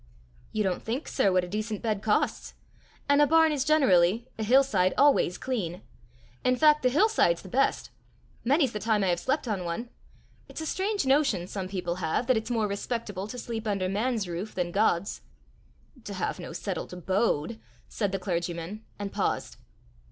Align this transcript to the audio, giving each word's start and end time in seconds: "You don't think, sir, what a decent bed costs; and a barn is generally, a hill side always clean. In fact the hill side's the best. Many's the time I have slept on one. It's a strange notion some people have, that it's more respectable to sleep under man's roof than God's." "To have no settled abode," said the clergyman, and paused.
"You 0.51 0.63
don't 0.63 0.81
think, 0.81 1.07
sir, 1.07 1.31
what 1.31 1.43
a 1.43 1.47
decent 1.47 1.83
bed 1.83 2.01
costs; 2.01 2.55
and 3.07 3.21
a 3.21 3.27
barn 3.27 3.51
is 3.51 3.63
generally, 3.63 4.27
a 4.39 4.43
hill 4.43 4.63
side 4.63 4.95
always 4.97 5.37
clean. 5.37 5.83
In 6.43 6.55
fact 6.55 6.81
the 6.81 6.89
hill 6.89 7.07
side's 7.07 7.43
the 7.43 7.49
best. 7.49 7.91
Many's 8.43 8.71
the 8.71 8.79
time 8.79 9.03
I 9.03 9.09
have 9.09 9.19
slept 9.19 9.47
on 9.47 9.63
one. 9.63 9.91
It's 10.49 10.59
a 10.59 10.65
strange 10.65 11.05
notion 11.05 11.45
some 11.45 11.67
people 11.67 11.97
have, 11.97 12.25
that 12.25 12.35
it's 12.37 12.49
more 12.49 12.65
respectable 12.67 13.27
to 13.27 13.37
sleep 13.37 13.67
under 13.67 13.87
man's 13.87 14.27
roof 14.27 14.55
than 14.55 14.71
God's." 14.71 15.21
"To 16.05 16.15
have 16.15 16.39
no 16.39 16.51
settled 16.51 16.93
abode," 16.93 17.59
said 17.87 18.11
the 18.11 18.17
clergyman, 18.17 18.83
and 18.97 19.13
paused. 19.13 19.57